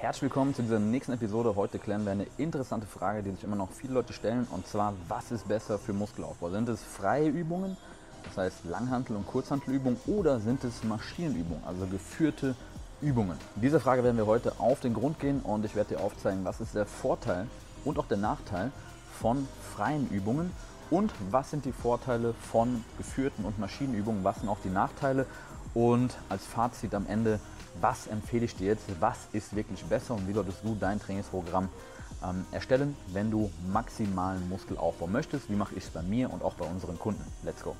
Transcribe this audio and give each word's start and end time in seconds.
Herzlich 0.00 0.22
willkommen 0.22 0.54
zu 0.54 0.62
dieser 0.62 0.78
nächsten 0.78 1.12
Episode. 1.12 1.56
Heute 1.56 1.78
klären 1.78 2.06
wir 2.06 2.12
eine 2.12 2.26
interessante 2.38 2.86
Frage, 2.86 3.22
die 3.22 3.32
sich 3.32 3.44
immer 3.44 3.54
noch 3.54 3.70
viele 3.70 3.92
Leute 3.92 4.14
stellen. 4.14 4.46
Und 4.50 4.66
zwar, 4.66 4.94
was 5.08 5.30
ist 5.30 5.46
besser 5.46 5.78
für 5.78 5.92
Muskelaufbau? 5.92 6.48
Sind 6.48 6.70
es 6.70 6.82
freie 6.82 7.28
Übungen, 7.28 7.76
das 8.24 8.38
heißt 8.38 8.64
Langhantel- 8.64 9.16
und 9.16 9.26
Kurzhantelübungen, 9.26 10.00
oder 10.06 10.40
sind 10.40 10.64
es 10.64 10.82
Maschinenübungen, 10.84 11.62
also 11.66 11.86
geführte 11.86 12.56
Übungen? 13.02 13.36
Diese 13.56 13.78
Frage 13.78 14.02
werden 14.02 14.16
wir 14.16 14.24
heute 14.24 14.58
auf 14.58 14.80
den 14.80 14.94
Grund 14.94 15.20
gehen 15.20 15.40
und 15.40 15.66
ich 15.66 15.76
werde 15.76 15.96
dir 15.96 16.00
aufzeigen, 16.00 16.46
was 16.46 16.62
ist 16.62 16.74
der 16.74 16.86
Vorteil 16.86 17.46
und 17.84 17.98
auch 17.98 18.06
der 18.06 18.16
Nachteil 18.16 18.72
von 19.20 19.46
freien 19.76 20.08
Übungen 20.08 20.50
und 20.90 21.12
was 21.30 21.50
sind 21.50 21.66
die 21.66 21.72
Vorteile 21.72 22.32
von 22.50 22.86
geführten 22.96 23.44
und 23.44 23.58
Maschinenübungen, 23.58 24.24
was 24.24 24.40
sind 24.40 24.48
auch 24.48 24.60
die 24.64 24.70
Nachteile 24.70 25.26
und 25.74 26.16
als 26.30 26.46
Fazit 26.46 26.94
am 26.94 27.06
Ende, 27.06 27.38
was 27.80 28.06
empfehle 28.06 28.44
ich 28.44 28.56
dir 28.56 28.68
jetzt, 28.68 28.84
was 29.00 29.18
ist 29.32 29.54
wirklich 29.54 29.82
besser 29.84 30.14
und 30.14 30.26
wie 30.26 30.32
solltest 30.32 30.58
du 30.64 30.76
dein 30.78 31.00
Trainingsprogramm 31.00 31.68
ähm, 32.24 32.44
erstellen, 32.52 32.96
wenn 33.12 33.30
du 33.30 33.50
maximalen 33.72 34.48
Muskelaufbau 34.48 35.06
möchtest. 35.06 35.50
Wie 35.50 35.56
mache 35.56 35.74
ich 35.74 35.84
es 35.84 35.90
bei 35.90 36.02
mir 36.02 36.32
und 36.32 36.42
auch 36.42 36.54
bei 36.54 36.66
unseren 36.66 36.98
Kunden? 36.98 37.24
Let's 37.42 37.62
go! 37.62 37.74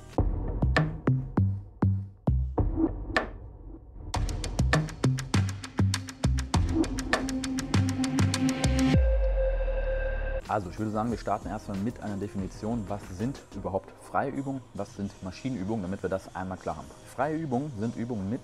Also 10.47 10.69
ich 10.69 10.77
würde 10.77 10.91
sagen, 10.91 11.09
wir 11.11 11.17
starten 11.17 11.47
erstmal 11.47 11.77
mit 11.77 12.01
einer 12.03 12.17
Definition, 12.17 12.83
was 12.89 13.01
sind 13.17 13.39
überhaupt 13.55 13.89
freie 14.01 14.31
Übungen, 14.31 14.61
was 14.73 14.93
sind 14.97 15.09
Maschinenübungen, 15.23 15.81
damit 15.81 16.03
wir 16.03 16.09
das 16.09 16.35
einmal 16.35 16.57
klar 16.57 16.75
haben. 16.75 16.87
Freie 17.15 17.37
Übungen 17.37 17.71
sind 17.79 17.95
Übungen 17.95 18.29
mit 18.29 18.41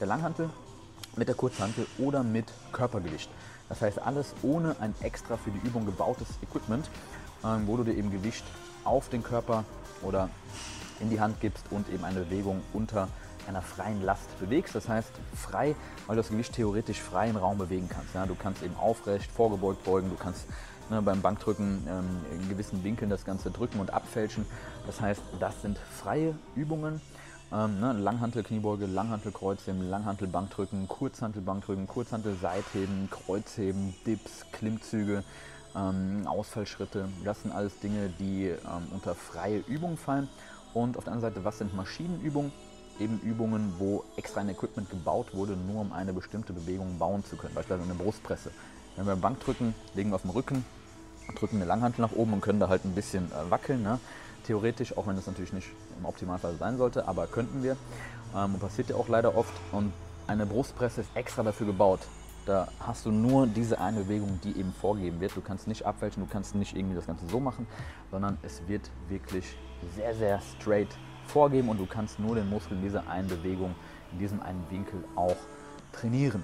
der 0.00 0.06
Langhantel, 0.06 0.48
mit 1.16 1.28
der 1.28 1.34
Kurzhantel 1.34 1.86
oder 1.98 2.22
mit 2.22 2.46
Körpergewicht. 2.72 3.30
Das 3.68 3.80
heißt 3.80 4.00
alles 4.00 4.34
ohne 4.42 4.76
ein 4.80 4.94
extra 5.00 5.36
für 5.36 5.50
die 5.50 5.66
Übung 5.66 5.86
gebautes 5.86 6.28
Equipment, 6.42 6.88
ähm, 7.44 7.66
wo 7.66 7.76
du 7.76 7.84
dir 7.84 7.94
eben 7.94 8.10
Gewicht 8.10 8.44
auf 8.84 9.08
den 9.08 9.22
Körper 9.22 9.64
oder 10.02 10.28
in 11.00 11.10
die 11.10 11.20
Hand 11.20 11.40
gibst 11.40 11.64
und 11.70 11.88
eben 11.88 12.04
eine 12.04 12.20
Bewegung 12.20 12.62
unter 12.72 13.08
einer 13.48 13.62
freien 13.62 14.02
Last 14.02 14.38
bewegst. 14.38 14.74
Das 14.74 14.88
heißt 14.88 15.10
frei, 15.34 15.74
weil 16.06 16.16
du 16.16 16.22
das 16.22 16.30
Gewicht 16.30 16.54
theoretisch 16.54 17.00
frei 17.00 17.28
im 17.28 17.36
Raum 17.36 17.58
bewegen 17.58 17.88
kannst. 17.88 18.14
Ja, 18.14 18.26
du 18.26 18.34
kannst 18.34 18.62
eben 18.62 18.76
aufrecht, 18.76 19.30
vorgebeugt 19.30 19.84
beugen, 19.84 20.10
du 20.10 20.16
kannst 20.16 20.46
ne, 20.90 21.02
beim 21.02 21.20
Bankdrücken 21.22 21.86
ähm, 21.88 22.40
in 22.40 22.48
gewissen 22.48 22.84
Winkeln 22.84 23.10
das 23.10 23.24
Ganze 23.24 23.50
drücken 23.50 23.80
und 23.80 23.92
abfälschen. 23.92 24.46
Das 24.86 25.00
heißt, 25.00 25.22
das 25.40 25.60
sind 25.62 25.78
freie 25.78 26.34
Übungen. 26.54 27.00
Ähm, 27.54 27.80
ne, 27.80 27.92
Langhantel 27.92 28.42
Kniebeuge, 28.42 28.86
Langhantel 28.86 29.30
Kreuzheben, 29.30 29.90
Langhantel 29.90 30.26
Bankdrücken, 30.26 30.88
Kurzhantel 30.88 31.42
Bankdrücken, 31.42 31.86
Kurzhantel 31.86 32.34
Seitheben, 32.40 33.10
Kreuzheben, 33.10 33.94
Dips, 34.06 34.46
Klimmzüge, 34.52 35.22
ähm, 35.76 36.26
Ausfallschritte. 36.26 37.08
Das 37.24 37.42
sind 37.42 37.52
alles 37.52 37.78
Dinge, 37.80 38.08
die 38.18 38.46
ähm, 38.46 38.86
unter 38.90 39.14
freie 39.14 39.58
Übungen 39.58 39.98
fallen. 39.98 40.30
Und 40.72 40.96
auf 40.96 41.04
der 41.04 41.12
anderen 41.12 41.34
Seite, 41.34 41.44
was 41.44 41.58
sind 41.58 41.76
Maschinenübungen? 41.76 42.52
Eben 42.98 43.20
Übungen, 43.20 43.74
wo 43.78 44.04
extra 44.16 44.40
ein 44.40 44.48
Equipment 44.48 44.88
gebaut 44.88 45.34
wurde, 45.34 45.54
nur 45.54 45.82
um 45.82 45.92
eine 45.92 46.14
bestimmte 46.14 46.54
Bewegung 46.54 46.98
bauen 46.98 47.22
zu 47.22 47.36
können. 47.36 47.54
Beispielsweise 47.54 47.90
eine 47.90 47.98
Brustpresse. 47.98 48.50
Wenn 48.96 49.06
wir 49.06 49.16
Bankdrücken, 49.16 49.74
legen 49.94 50.10
wir 50.10 50.16
auf 50.16 50.22
dem 50.22 50.30
Rücken, 50.30 50.64
drücken 51.34 51.56
eine 51.56 51.66
Langhantel 51.66 52.00
nach 52.00 52.12
oben 52.12 52.32
und 52.32 52.40
können 52.40 52.60
da 52.60 52.70
halt 52.70 52.86
ein 52.86 52.94
bisschen 52.94 53.30
äh, 53.32 53.50
wackeln. 53.50 53.82
Ne? 53.82 53.98
Theoretisch, 54.46 54.96
auch 54.96 55.06
wenn 55.06 55.16
das 55.16 55.26
natürlich 55.26 55.52
nicht 55.52 55.68
im 55.98 56.04
Optimalfall 56.04 56.56
sein 56.56 56.76
sollte, 56.76 57.06
aber 57.06 57.26
könnten 57.26 57.62
wir. 57.62 57.76
Ähm, 58.34 58.58
passiert 58.58 58.90
ja 58.90 58.96
auch 58.96 59.08
leider 59.08 59.36
oft. 59.36 59.52
Und 59.72 59.92
eine 60.26 60.46
Brustpresse 60.46 61.02
ist 61.02 61.10
extra 61.14 61.42
dafür 61.42 61.66
gebaut. 61.66 62.00
Da 62.44 62.66
hast 62.80 63.06
du 63.06 63.12
nur 63.12 63.46
diese 63.46 63.80
eine 63.80 64.00
Bewegung, 64.00 64.40
die 64.42 64.58
eben 64.58 64.72
vorgegeben 64.72 65.20
wird. 65.20 65.36
Du 65.36 65.40
kannst 65.40 65.68
nicht 65.68 65.86
abwälzen, 65.86 66.24
du 66.24 66.28
kannst 66.28 66.56
nicht 66.56 66.76
irgendwie 66.76 66.96
das 66.96 67.06
Ganze 67.06 67.26
so 67.28 67.38
machen, 67.38 67.66
sondern 68.10 68.36
es 68.42 68.66
wird 68.66 68.90
wirklich 69.08 69.56
sehr, 69.94 70.14
sehr 70.14 70.40
straight 70.40 70.88
vorgeben 71.26 71.68
und 71.68 71.78
du 71.78 71.86
kannst 71.86 72.18
nur 72.18 72.34
den 72.34 72.50
Muskel 72.50 72.76
in 72.76 72.82
dieser 72.82 73.08
einen 73.08 73.28
Bewegung, 73.28 73.74
in 74.10 74.18
diesem 74.18 74.42
einen 74.42 74.64
Winkel 74.70 75.04
auch 75.14 75.36
trainieren. 75.92 76.42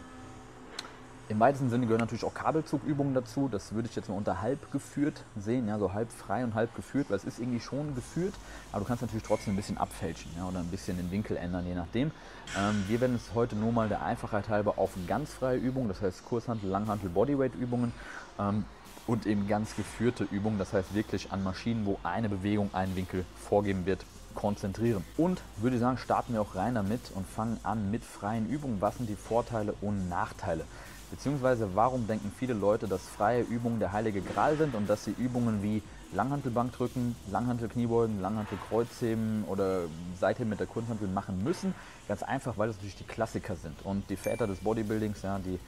Im 1.30 1.40
weitesten 1.40 1.68
Sinne 1.68 1.84
gehören 1.84 2.00
natürlich 2.00 2.24
auch 2.24 2.32
Kabelzugübungen 2.32 3.12
dazu. 3.12 3.50
Das 3.52 3.74
würde 3.74 3.86
ich 3.86 3.94
jetzt 3.94 4.08
mal 4.08 4.14
unter 4.14 4.40
halb 4.40 4.72
geführt 4.72 5.24
sehen, 5.38 5.68
ja, 5.68 5.78
so 5.78 5.92
halb 5.92 6.10
frei 6.10 6.42
und 6.42 6.54
halb 6.54 6.74
geführt, 6.74 7.10
weil 7.10 7.18
es 7.18 7.24
ist 7.24 7.38
irgendwie 7.38 7.60
schon 7.60 7.94
geführt, 7.94 8.32
aber 8.72 8.80
du 8.80 8.86
kannst 8.86 9.02
natürlich 9.02 9.24
trotzdem 9.24 9.52
ein 9.52 9.56
bisschen 9.56 9.76
abfälschen 9.76 10.30
ja, 10.38 10.46
oder 10.46 10.60
ein 10.60 10.68
bisschen 10.68 10.96
den 10.96 11.10
Winkel 11.10 11.36
ändern, 11.36 11.66
je 11.66 11.74
nachdem. 11.74 12.12
Ähm, 12.58 12.82
wir 12.88 13.02
werden 13.02 13.16
es 13.16 13.34
heute 13.34 13.56
nur 13.56 13.72
mal 13.72 13.88
der 13.88 14.02
Einfachheit 14.02 14.48
halber 14.48 14.78
auf 14.78 14.92
ganz 15.06 15.34
freie 15.34 15.58
Übungen, 15.58 15.88
das 15.88 16.00
heißt 16.00 16.24
Kurshantel, 16.24 16.70
Langhantel, 16.70 17.10
Bodyweight 17.10 17.54
Übungen 17.54 17.92
ähm, 18.38 18.64
und 19.06 19.26
eben 19.26 19.48
ganz 19.48 19.76
geführte 19.76 20.24
Übungen, 20.30 20.58
das 20.58 20.72
heißt 20.72 20.94
wirklich 20.94 21.30
an 21.30 21.42
Maschinen, 21.42 21.84
wo 21.84 21.98
eine 22.04 22.30
Bewegung 22.30 22.70
einen 22.72 22.96
Winkel 22.96 23.26
vorgeben 23.36 23.84
wird, 23.84 24.02
konzentrieren. 24.34 25.04
Und 25.18 25.42
würde 25.58 25.78
sagen, 25.78 25.98
starten 25.98 26.32
wir 26.32 26.40
auch 26.40 26.54
rein 26.54 26.74
damit 26.74 27.10
und 27.14 27.26
fangen 27.26 27.58
an 27.64 27.90
mit 27.90 28.02
freien 28.02 28.48
Übungen. 28.48 28.80
Was 28.80 28.96
sind 28.96 29.10
die 29.10 29.16
Vorteile 29.16 29.74
und 29.82 30.08
Nachteile? 30.08 30.64
Beziehungsweise 31.10 31.70
warum 31.74 32.06
denken 32.06 32.30
viele 32.36 32.54
Leute, 32.54 32.86
dass 32.86 33.02
freie 33.02 33.42
Übungen 33.42 33.80
der 33.80 33.92
heilige 33.92 34.20
Gral 34.20 34.56
sind 34.56 34.74
und 34.74 34.88
dass 34.88 35.04
sie 35.04 35.14
Übungen 35.16 35.62
wie 35.62 35.82
Langhantelbankdrücken, 36.12 37.16
Langhantelkniebeugen, 37.30 38.20
Langhantelkreuzheben 38.20 39.44
oder 39.44 39.82
Seitheben 40.18 40.50
mit 40.50 40.60
der 40.60 40.66
Kurzhantel 40.66 41.08
machen 41.08 41.42
müssen? 41.42 41.74
Ganz 42.08 42.22
einfach, 42.22 42.56
weil 42.56 42.68
das 42.68 42.76
natürlich 42.76 42.96
die 42.96 43.04
Klassiker 43.04 43.56
sind. 43.56 43.84
Und 43.84 44.08
die 44.10 44.16
Väter 44.16 44.46
des 44.46 44.60
Bodybuildings, 44.60 45.22
ja, 45.22 45.38
die 45.38 45.58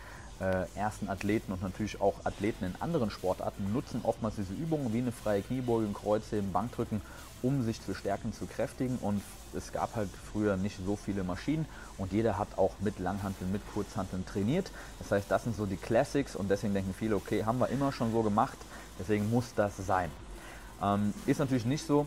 ersten 0.74 1.10
Athleten 1.10 1.52
und 1.52 1.62
natürlich 1.62 2.00
auch 2.00 2.14
Athleten 2.24 2.64
in 2.64 2.74
anderen 2.80 3.10
Sportarten 3.10 3.72
nutzen 3.74 4.00
oftmals 4.04 4.36
diese 4.36 4.54
Übungen 4.54 4.92
wie 4.92 4.98
eine 4.98 5.12
freie 5.12 5.42
Kniebeuge, 5.42 5.86
Kreuzheben, 5.92 6.50
Bankdrücken, 6.50 7.02
um 7.42 7.62
sich 7.62 7.82
zu 7.82 7.94
stärken, 7.94 8.32
zu 8.32 8.46
kräftigen. 8.46 8.96
Und 9.02 9.22
es 9.54 9.72
gab 9.72 9.96
halt 9.96 10.08
früher 10.32 10.56
nicht 10.56 10.78
so 10.84 10.96
viele 10.96 11.24
Maschinen 11.24 11.66
und 11.98 12.12
jeder 12.12 12.38
hat 12.38 12.48
auch 12.56 12.72
mit 12.80 12.98
Langhanteln, 12.98 13.52
mit 13.52 13.62
Kurzhanteln 13.74 14.24
trainiert. 14.24 14.70
Das 14.98 15.10
heißt, 15.10 15.30
das 15.30 15.44
sind 15.44 15.56
so 15.56 15.66
die 15.66 15.76
Classics 15.76 16.36
und 16.36 16.50
deswegen 16.50 16.72
denken 16.72 16.94
viele, 16.98 17.16
okay, 17.16 17.44
haben 17.44 17.58
wir 17.58 17.68
immer 17.68 17.92
schon 17.92 18.12
so 18.12 18.22
gemacht, 18.22 18.58
deswegen 18.98 19.30
muss 19.30 19.52
das 19.54 19.76
sein. 19.76 20.10
Ähm, 20.82 21.12
ist 21.26 21.38
natürlich 21.38 21.66
nicht 21.66 21.86
so. 21.86 22.06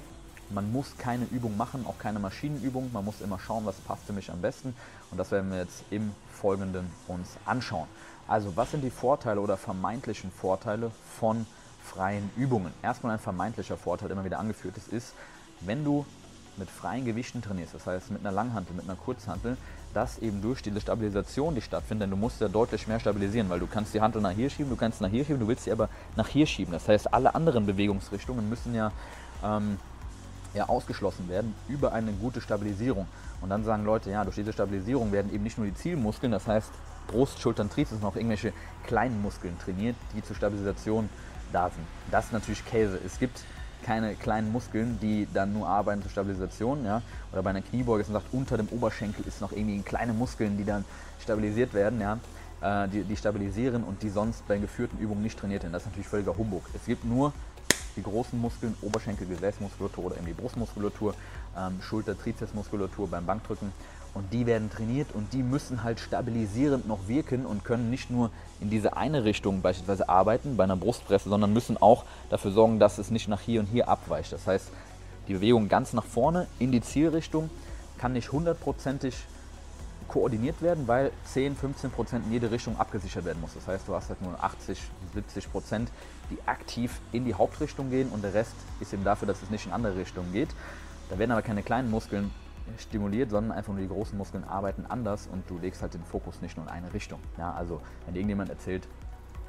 Man 0.50 0.72
muss 0.72 0.98
keine 0.98 1.26
Übung 1.26 1.56
machen, 1.58 1.86
auch 1.88 1.98
keine 1.98 2.20
Maschinenübung. 2.20 2.92
Man 2.92 3.06
muss 3.06 3.22
immer 3.22 3.40
schauen, 3.40 3.66
was 3.66 3.76
passt 3.78 4.04
für 4.06 4.14
mich 4.14 4.30
am 4.30 4.42
besten. 4.42 4.76
Und 5.10 5.18
das 5.18 5.32
werden 5.32 5.52
wir 5.52 5.60
jetzt 5.60 5.84
im 5.90 6.12
Folgenden 6.32 6.92
uns 7.08 7.30
anschauen. 7.46 7.88
Also, 8.28 8.56
was 8.56 8.72
sind 8.72 8.84
die 8.84 8.90
Vorteile 8.90 9.42
oder 9.42 9.58
vermeintlichen 9.58 10.32
Vorteile 10.32 10.92
von 11.20 11.46
freien 11.84 12.30
Übungen? 12.38 12.74
Erstmal 12.82 13.14
ein 13.14 13.20
vermeintlicher 13.20 13.78
Vorteil, 13.78 14.08
der 14.08 14.16
immer 14.16 14.26
wieder 14.26 14.40
angeführt 14.40 14.78
ist, 14.78 14.88
ist, 14.88 15.14
wenn 15.60 15.84
du 15.84 16.06
mit 16.58 16.70
freien 16.70 17.04
Gewichten 17.06 17.42
trainierst, 17.42 17.74
das 17.74 17.88
heißt 17.88 18.12
mit 18.12 18.22
einer 18.22 18.32
Langhantel, 18.32 18.76
mit 18.76 18.86
einer 18.86 18.96
Kurzhantel, 18.96 19.58
dass 19.94 20.20
eben 20.20 20.42
durch 20.42 20.62
diese 20.62 20.80
Stabilisation, 20.82 21.56
die 21.56 21.62
stattfindet, 21.62 22.04
denn 22.04 22.12
du 22.12 22.18
musst 22.18 22.42
ja 22.42 22.48
deutlich 22.48 22.88
mehr 22.88 23.00
stabilisieren, 23.00 23.50
weil 23.50 23.60
du 23.60 23.68
kannst 23.68 23.94
die 23.94 24.02
Hantel 24.02 24.22
nach 24.22 24.32
hier 24.32 24.50
schieben, 24.50 24.70
du 24.70 24.76
kannst 24.76 25.02
nach 25.02 25.10
hier 25.10 25.26
schieben, 25.26 25.40
du 25.40 25.48
willst 25.48 25.64
sie 25.64 25.72
aber 25.72 25.90
nach 26.16 26.28
hier 26.28 26.46
schieben. 26.46 26.72
Das 26.72 26.88
heißt, 26.88 27.14
alle 27.14 27.34
anderen 27.36 27.66
Bewegungsrichtungen 27.66 28.48
müssen 28.50 28.76
ja, 28.76 28.92
ähm, 29.44 29.78
ja 30.54 30.70
ausgeschlossen 30.70 31.28
werden 31.30 31.56
über 31.68 31.94
eine 31.94 32.12
gute 32.14 32.42
Stabilisierung. 32.42 33.08
Und 33.42 33.50
dann 33.50 33.64
sagen 33.64 33.84
Leute, 33.84 34.10
ja, 34.12 34.24
durch 34.24 34.36
diese 34.36 34.54
Stabilisierung 34.54 35.12
werden 35.12 35.34
eben 35.34 35.44
nicht 35.44 35.58
nur 35.58 35.68
die 35.68 35.76
Zielmuskeln, 35.76 36.32
das 36.32 36.48
heißt 36.48 36.70
Brust, 37.08 37.40
Schultern, 37.40 37.70
Trizeps, 37.70 38.02
noch 38.02 38.16
irgendwelche 38.16 38.54
kleinen 38.86 39.22
Muskeln 39.22 39.58
trainiert, 39.60 39.96
die 40.16 40.24
zur 40.24 40.36
Stabilisation 40.36 41.10
da 41.52 41.70
sind. 41.70 41.86
Das 42.12 42.26
ist 42.26 42.34
natürlich 42.34 42.66
Käse. 42.66 43.00
Es 43.06 43.20
gibt 43.20 43.42
keine 43.84 44.16
kleinen 44.16 44.52
Muskeln, 44.52 44.98
die 45.02 45.28
dann 45.34 45.54
nur 45.54 45.68
arbeiten 45.68 46.02
zur 46.02 46.12
Stabilisation. 46.12 46.86
Ja? 46.86 47.02
Oder 47.32 47.44
bei 47.44 47.50
einer 47.52 47.62
Kniebeuge 47.62 48.02
ist 48.02 48.10
man 48.10 48.22
sagt, 48.22 48.34
unter 48.34 48.58
dem 48.58 48.68
Oberschenkel 48.70 49.26
ist 49.28 49.42
noch 49.42 49.52
irgendwie 49.52 49.82
kleine 49.82 50.14
Muskeln, 50.14 50.58
die 50.58 50.66
dann 50.66 50.86
stabilisiert 51.22 51.74
werden, 51.74 52.02
ja? 52.02 52.20
Äh, 52.62 52.88
die, 52.88 53.04
die 53.04 53.18
stabilisieren 53.18 53.84
und 53.84 54.02
die 54.04 54.10
sonst 54.10 54.48
bei 54.48 54.58
geführten 54.58 54.98
Übungen 54.98 55.22
nicht 55.22 55.38
trainiert 55.38 55.64
werden. 55.64 55.74
Das 55.74 55.84
ist 55.84 55.90
natürlich 55.90 56.08
völliger 56.08 56.36
Humbug. 56.38 56.64
Es 56.74 56.86
gibt 56.86 57.04
nur 57.06 57.34
die 57.96 58.04
großen 58.04 58.40
Muskeln, 58.40 58.76
Oberschenkel, 58.82 59.28
Gesäßmuskulatur 59.28 60.06
oder 60.06 60.18
eben 60.18 60.26
die 60.26 60.34
Brustmuskulatur, 60.34 61.14
ähm, 61.58 61.80
Schulter, 61.82 62.18
Trizepsmuskulatur 62.18 63.08
beim 63.10 63.26
Bankdrücken 63.26 63.72
und 64.14 64.32
die 64.32 64.46
werden 64.46 64.70
trainiert 64.70 65.12
und 65.14 65.34
die 65.34 65.42
müssen 65.42 65.84
halt 65.84 66.00
stabilisierend 66.00 66.88
noch 66.88 67.08
wirken 67.08 67.46
und 67.46 67.64
können 67.64 67.90
nicht 67.90 68.12
nur 68.12 68.30
in 68.60 68.70
diese 68.70 68.96
eine 68.96 69.24
Richtung 69.24 69.62
beispielsweise 69.62 70.08
arbeiten 70.08 70.56
bei 70.56 70.64
einer 70.64 70.78
Brustpresse, 70.78 71.30
sondern 71.30 71.52
müssen 71.54 71.78
auch 71.78 72.06
dafür 72.30 72.52
sorgen, 72.52 72.80
dass 72.80 72.98
es 72.98 73.10
nicht 73.10 73.28
nach 73.28 73.42
hier 73.42 73.60
und 73.60 73.68
hier 73.68 73.88
abweicht. 73.88 74.32
Das 74.32 74.46
heißt, 74.46 74.70
die 75.28 75.34
Bewegung 75.34 75.68
ganz 75.68 75.94
nach 75.94 76.06
vorne 76.06 76.48
in 76.60 76.72
die 76.72 76.82
Zielrichtung 76.82 77.50
kann 77.98 78.14
nicht 78.14 78.32
hundertprozentig 78.32 79.16
koordiniert 80.08 80.62
werden, 80.62 80.88
weil 80.88 81.12
10, 81.26 81.56
15 81.56 81.90
Prozent 81.90 82.26
in 82.28 82.34
jede 82.34 82.52
Richtung 82.52 82.78
abgesichert 82.78 83.26
werden 83.26 83.42
muss. 83.42 83.54
Das 83.56 83.68
heißt, 83.68 83.88
du 83.88 83.96
hast 83.96 84.10
halt 84.10 84.22
nur 84.22 84.42
80, 84.44 84.80
70 85.16 85.52
Prozent, 85.52 85.90
die 86.30 86.38
aktiv 86.46 87.00
in 87.12 87.26
die 87.26 87.34
Hauptrichtung 87.34 87.90
gehen 87.90 88.10
und 88.10 88.24
der 88.24 88.34
Rest 88.34 88.54
ist 88.80 88.94
eben 88.94 89.04
dafür, 89.04 89.28
dass 89.28 89.42
es 89.42 89.50
nicht 89.50 89.66
in 89.66 89.72
andere 89.72 89.96
Richtungen 89.96 90.32
geht. 90.32 90.50
Da 91.10 91.18
werden 91.18 91.32
aber 91.32 91.42
keine 91.42 91.64
kleinen 91.64 91.90
Muskeln 91.90 92.32
stimuliert, 92.78 93.30
sondern 93.30 93.58
einfach 93.58 93.74
nur 93.74 93.82
die 93.82 93.88
großen 93.88 94.18
Muskeln 94.18 94.44
arbeiten 94.44 94.86
anders 94.88 95.28
und 95.28 95.50
du 95.50 95.58
legst 95.58 95.82
halt 95.82 95.94
den 95.94 96.04
Fokus 96.04 96.42
nicht 96.42 96.58
nur 96.58 96.66
in 96.66 96.72
eine 96.72 96.94
Richtung. 96.94 97.20
Ja, 97.38 97.54
also 97.54 97.82
wenn 98.06 98.16
irgendjemand 98.16 98.50
erzählt, 98.50 98.88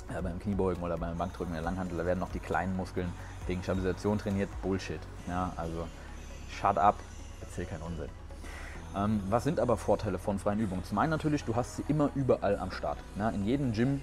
äh, 0.08 0.20
beim 0.20 0.38
Kniebeugen 0.38 0.82
oder 0.82 0.98
beim 0.98 1.16
Bankdrücken 1.16 1.54
in 1.54 1.62
der 1.62 1.64
Langhantel, 1.64 1.98
da 1.98 2.04
werden 2.04 2.20
noch 2.20 2.30
die 2.30 2.38
kleinen 2.38 2.76
Muskeln 2.76 3.12
wegen 3.46 3.62
Stabilisation 3.62 4.18
trainiert, 4.18 4.50
Bullshit. 4.62 5.00
Ja, 5.28 5.52
also 5.56 5.86
shut 6.50 6.78
up, 6.78 6.96
erzähl 7.40 7.64
keinen 7.66 7.82
Unsinn. 7.82 8.08
Ähm, 8.96 9.20
was 9.28 9.44
sind 9.44 9.58
aber 9.58 9.76
Vorteile 9.76 10.18
von 10.18 10.38
freien 10.38 10.60
Übungen? 10.60 10.84
Zum 10.84 10.98
einen 10.98 11.10
natürlich, 11.10 11.44
du 11.44 11.56
hast 11.56 11.76
sie 11.76 11.84
immer 11.88 12.10
überall 12.14 12.58
am 12.58 12.70
Start. 12.70 12.98
Ja, 13.16 13.30
in 13.30 13.44
jedem 13.44 13.72
Gym 13.72 14.00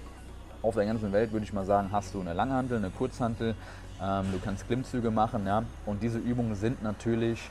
auf 0.60 0.74
der 0.74 0.86
ganzen 0.86 1.12
Welt 1.12 1.32
würde 1.32 1.44
ich 1.44 1.52
mal 1.52 1.64
sagen, 1.64 1.90
hast 1.92 2.14
du 2.14 2.20
eine 2.20 2.34
Langhantel, 2.34 2.78
eine 2.78 2.90
Kurzhantel, 2.90 3.54
ähm, 4.02 4.26
du 4.32 4.38
kannst 4.38 4.66
Klimmzüge 4.66 5.10
machen, 5.10 5.46
ja, 5.46 5.62
und 5.86 6.02
diese 6.02 6.18
Übungen 6.18 6.54
sind 6.54 6.82
natürlich 6.82 7.50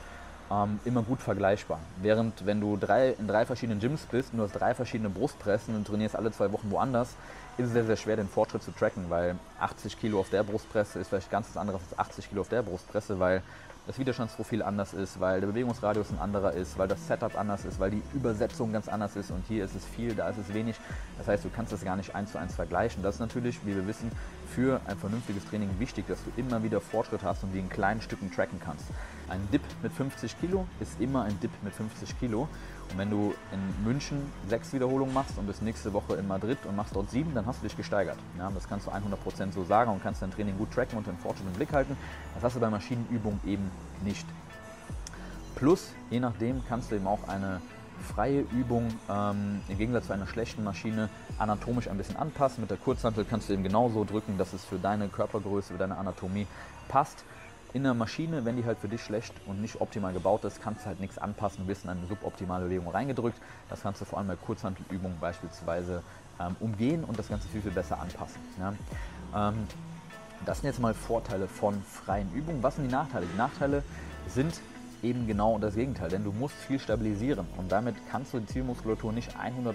ähm, 0.52 0.80
immer 0.84 1.02
gut 1.02 1.20
vergleichbar. 1.22 1.80
Während 2.00 2.44
wenn 2.44 2.60
du 2.60 2.76
drei, 2.76 3.10
in 3.18 3.26
drei 3.26 3.46
verschiedenen 3.46 3.80
Gyms 3.80 4.02
bist 4.10 4.32
und 4.32 4.38
du 4.38 4.44
hast 4.44 4.52
drei 4.52 4.74
verschiedene 4.74 5.08
Brustpressen 5.08 5.74
und 5.74 5.86
trainierst 5.86 6.14
alle 6.16 6.30
zwei 6.32 6.52
Wochen 6.52 6.70
woanders, 6.70 7.14
ist 7.58 7.66
es 7.66 7.72
sehr, 7.72 7.84
sehr 7.84 7.96
schwer, 7.96 8.16
den 8.16 8.28
Fortschritt 8.28 8.62
zu 8.62 8.72
tracken, 8.72 9.06
weil 9.08 9.36
80 9.60 9.98
Kilo 9.98 10.20
auf 10.20 10.30
der 10.30 10.42
Brustpresse 10.42 10.98
ist 10.98 11.08
vielleicht 11.08 11.30
ganz 11.30 11.48
was 11.48 11.56
anderes 11.56 11.80
als 11.90 11.98
80 11.98 12.28
Kilo 12.28 12.42
auf 12.42 12.48
der 12.48 12.62
Brustpresse, 12.62 13.18
weil 13.18 13.42
das 13.86 13.98
Widerstandsprofil 13.98 14.62
anders 14.62 14.94
ist, 14.94 15.18
weil 15.18 15.40
der 15.40 15.48
Bewegungsradius 15.48 16.10
ein 16.10 16.18
anderer 16.18 16.52
ist, 16.52 16.78
weil 16.78 16.86
das 16.86 17.06
Setup 17.06 17.36
anders 17.36 17.64
ist, 17.64 17.80
weil 17.80 17.90
die 17.90 18.02
Übersetzung 18.14 18.72
ganz 18.72 18.88
anders 18.88 19.16
ist 19.16 19.30
und 19.30 19.44
hier 19.48 19.64
ist 19.64 19.74
es 19.74 19.84
viel, 19.84 20.14
da 20.14 20.28
ist 20.28 20.38
es 20.38 20.54
wenig. 20.54 20.76
Das 21.18 21.26
heißt, 21.26 21.44
du 21.44 21.50
kannst 21.50 21.72
das 21.72 21.84
gar 21.84 21.96
nicht 21.96 22.14
eins 22.14 22.32
zu 22.32 22.38
eins 22.38 22.54
vergleichen. 22.54 23.02
Das 23.02 23.16
ist 23.16 23.20
natürlich, 23.20 23.58
wie 23.66 23.74
wir 23.74 23.86
wissen, 23.86 24.10
für 24.54 24.80
ein 24.86 24.98
vernünftiges 24.98 25.44
Training 25.46 25.68
wichtig, 25.78 26.06
dass 26.06 26.18
du 26.24 26.30
immer 26.40 26.62
wieder 26.62 26.80
Fortschritt 26.80 27.22
hast 27.22 27.42
und 27.42 27.52
die 27.52 27.58
in 27.58 27.68
kleinen 27.68 28.00
Stücken 28.00 28.30
tracken 28.30 28.60
kannst. 28.64 28.84
Ein 29.28 29.48
Dip 29.52 29.62
mit 29.82 29.92
50 29.92 30.38
Kilo 30.40 30.66
ist 30.78 31.00
immer 31.00 31.24
ein 31.24 31.38
Dip 31.40 31.50
mit 31.62 31.74
50 31.74 32.18
Kilo. 32.20 32.48
Und 32.92 32.98
wenn 32.98 33.10
du 33.10 33.34
in 33.52 33.84
München 33.84 34.30
sechs 34.48 34.72
Wiederholungen 34.72 35.14
machst 35.14 35.38
und 35.38 35.46
bis 35.46 35.62
nächste 35.62 35.92
Woche 35.94 36.14
in 36.16 36.28
Madrid 36.28 36.58
und 36.68 36.76
machst 36.76 36.94
dort 36.94 37.10
sieben, 37.10 37.34
dann 37.34 37.46
hast 37.46 37.62
du 37.62 37.66
dich 37.66 37.76
gesteigert. 37.76 38.18
Ja, 38.36 38.50
das 38.54 38.68
kannst 38.68 38.86
du 38.86 38.90
100% 38.90 39.52
so 39.52 39.64
sagen 39.64 39.90
und 39.90 40.02
kannst 40.02 40.20
dein 40.20 40.30
Training 40.30 40.58
gut 40.58 40.70
tracken 40.72 40.98
und 40.98 41.06
den 41.06 41.16
Fortschritt 41.16 41.46
im 41.46 41.54
Blick 41.54 41.72
halten. 41.72 41.96
Das 42.34 42.44
hast 42.44 42.56
du 42.56 42.60
bei 42.60 42.68
Maschinenübungen 42.68 43.40
eben 43.46 43.70
nicht. 44.04 44.26
Plus, 45.54 45.92
je 46.10 46.20
nachdem, 46.20 46.62
kannst 46.68 46.90
du 46.90 46.96
eben 46.96 47.06
auch 47.06 47.26
eine 47.28 47.62
freie 48.14 48.40
Übung 48.40 48.88
ähm, 49.08 49.62
im 49.68 49.78
Gegensatz 49.78 50.08
zu 50.08 50.12
einer 50.12 50.26
schlechten 50.26 50.64
Maschine 50.64 51.08
anatomisch 51.38 51.88
ein 51.88 51.96
bisschen 51.96 52.16
anpassen. 52.16 52.60
Mit 52.60 52.70
der 52.70 52.78
Kurzhantel 52.78 53.24
kannst 53.24 53.48
du 53.48 53.54
eben 53.54 53.62
genauso 53.62 54.04
drücken, 54.04 54.36
dass 54.36 54.52
es 54.52 54.64
für 54.64 54.78
deine 54.78 55.08
Körpergröße, 55.08 55.72
für 55.72 55.78
deine 55.78 55.96
Anatomie 55.96 56.46
passt. 56.88 57.24
In 57.74 57.84
der 57.84 57.94
Maschine, 57.94 58.44
wenn 58.44 58.56
die 58.56 58.66
halt 58.66 58.78
für 58.78 58.88
dich 58.88 59.02
schlecht 59.02 59.32
und 59.46 59.62
nicht 59.62 59.80
optimal 59.80 60.12
gebaut 60.12 60.44
ist, 60.44 60.60
kannst 60.60 60.82
du 60.82 60.86
halt 60.88 61.00
nichts 61.00 61.16
anpassen, 61.16 61.66
wirst 61.68 61.84
in 61.84 61.90
eine 61.90 62.06
suboptimale 62.06 62.66
Bewegung 62.66 62.88
reingedrückt. 62.88 63.38
Das 63.70 63.80
kannst 63.80 64.02
du 64.02 64.04
vor 64.04 64.18
allem 64.18 64.28
bei 64.28 64.36
Kurzhantelübungen 64.36 65.18
beispielsweise 65.18 66.02
ähm, 66.38 66.54
umgehen 66.60 67.02
und 67.02 67.18
das 67.18 67.28
Ganze 67.28 67.48
viel, 67.48 67.62
viel 67.62 67.70
besser 67.70 67.98
anpassen. 67.98 68.40
Ja? 68.58 68.74
Ähm, 69.48 69.66
das 70.44 70.60
sind 70.60 70.66
jetzt 70.66 70.80
mal 70.80 70.92
Vorteile 70.92 71.48
von 71.48 71.82
freien 71.82 72.30
Übungen. 72.34 72.62
Was 72.62 72.76
sind 72.76 72.88
die 72.88 72.92
Nachteile? 72.92 73.26
Die 73.32 73.38
Nachteile 73.38 73.82
sind 74.28 74.60
eben 75.02 75.26
genau 75.26 75.58
das 75.58 75.74
Gegenteil, 75.74 76.10
denn 76.10 76.24
du 76.24 76.32
musst 76.32 76.54
viel 76.54 76.78
stabilisieren 76.78 77.46
und 77.56 77.72
damit 77.72 77.96
kannst 78.10 78.34
du 78.34 78.40
die 78.40 78.46
Zielmuskulatur 78.46 79.12
nicht 79.12 79.34
100% 79.36 79.74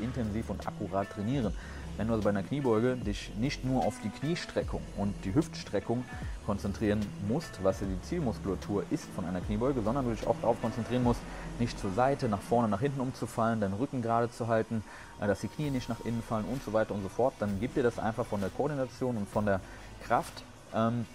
intensiv 0.00 0.50
und 0.50 0.66
akkurat 0.66 1.08
trainieren. 1.10 1.52
Wenn 1.96 2.08
du 2.08 2.14
also 2.14 2.24
bei 2.24 2.30
einer 2.30 2.42
Kniebeuge 2.42 2.96
dich 2.96 3.32
nicht 3.38 3.64
nur 3.64 3.84
auf 3.84 3.94
die 4.02 4.08
Kniestreckung 4.08 4.80
und 4.96 5.14
die 5.24 5.34
Hüftstreckung 5.34 6.04
konzentrieren 6.44 7.00
musst, 7.28 7.62
was 7.62 7.80
ja 7.80 7.86
die 7.86 8.00
Zielmuskulatur 8.02 8.84
ist 8.90 9.06
von 9.14 9.24
einer 9.24 9.40
Kniebeuge, 9.40 9.80
sondern 9.82 10.04
du 10.04 10.10
dich 10.10 10.26
auch 10.26 10.36
darauf 10.40 10.60
konzentrieren 10.60 11.04
musst, 11.04 11.20
nicht 11.58 11.78
zur 11.78 11.92
Seite, 11.92 12.28
nach 12.28 12.40
vorne, 12.40 12.68
nach 12.68 12.80
hinten 12.80 13.00
umzufallen, 13.00 13.60
deinen 13.60 13.74
Rücken 13.74 14.02
gerade 14.02 14.30
zu 14.30 14.48
halten, 14.48 14.82
äh, 15.20 15.26
dass 15.26 15.40
die 15.40 15.48
Knie 15.48 15.70
nicht 15.70 15.88
nach 15.88 16.04
innen 16.04 16.22
fallen 16.22 16.44
und 16.46 16.62
so 16.64 16.72
weiter 16.72 16.94
und 16.94 17.02
so 17.02 17.08
fort, 17.08 17.34
dann 17.38 17.60
gibt 17.60 17.76
dir 17.76 17.82
das 17.82 17.98
einfach 17.98 18.26
von 18.26 18.40
der 18.40 18.50
Koordination 18.50 19.16
und 19.16 19.28
von 19.28 19.46
der 19.46 19.60
Kraft 20.04 20.42
ähm, 20.74 21.06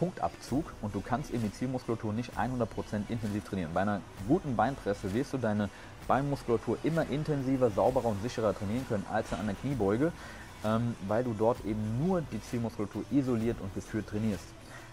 Punktabzug 0.00 0.64
und 0.80 0.94
du 0.94 1.02
kannst 1.02 1.30
eben 1.30 1.42
die 1.42 1.52
Zielmuskulatur 1.52 2.14
nicht 2.14 2.32
100% 2.36 2.66
intensiv 3.10 3.44
trainieren. 3.44 3.72
Bei 3.74 3.82
einer 3.82 4.00
guten 4.26 4.56
Beinpresse 4.56 5.12
wirst 5.12 5.34
du 5.34 5.38
deine 5.38 5.68
Beinmuskulatur 6.08 6.78
immer 6.82 7.06
intensiver, 7.10 7.70
sauberer 7.70 8.06
und 8.06 8.22
sicherer 8.22 8.54
trainieren 8.56 8.86
können 8.88 9.04
als 9.12 9.30
an 9.34 9.40
einer 9.40 9.52
Kniebeuge, 9.52 10.10
ähm, 10.64 10.96
weil 11.06 11.22
du 11.22 11.34
dort 11.38 11.62
eben 11.66 12.02
nur 12.02 12.22
die 12.32 12.40
Zielmuskulatur 12.40 13.04
isoliert 13.10 13.60
und 13.60 13.74
geführt 13.74 14.08
trainierst. 14.08 14.46